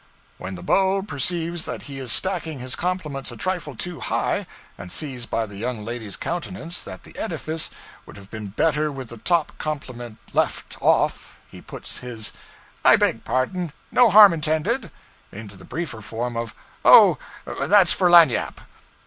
When 0.39 0.55
the 0.55 0.63
beau 0.63 1.03
perceives 1.03 1.65
that 1.65 1.83
he 1.83 1.99
is 1.99 2.11
stacking 2.11 2.57
his 2.57 2.75
compliments 2.75 3.31
a 3.31 3.37
trifle 3.37 3.75
too 3.75 3.99
high, 3.99 4.47
and 4.75 4.91
sees 4.91 5.27
by 5.27 5.45
the 5.45 5.57
young 5.57 5.85
lady's 5.85 6.17
countenance 6.17 6.83
that 6.83 7.03
the 7.03 7.15
edifice 7.15 7.69
would 8.07 8.17
have 8.17 8.31
been 8.31 8.47
better 8.47 8.91
with 8.91 9.09
the 9.09 9.17
top 9.17 9.55
compliment 9.59 10.17
left 10.33 10.75
off, 10.81 11.37
he 11.51 11.61
puts 11.61 11.99
his 11.99 12.33
'I 12.83 12.95
beg 12.95 13.23
pardon 13.23 13.73
no 13.91 14.09
harm 14.09 14.33
intended,' 14.33 14.89
into 15.31 15.55
the 15.55 15.65
briefer 15.65 16.01
form 16.01 16.35
of 16.35 16.55
'Oh, 16.83 17.19
that's 17.45 17.93
for 17.93 18.09
lagniappe.' 18.09 18.57